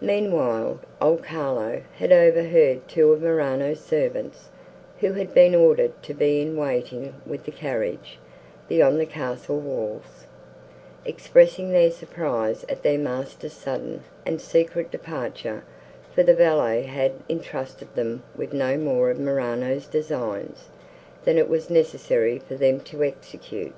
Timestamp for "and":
14.26-14.40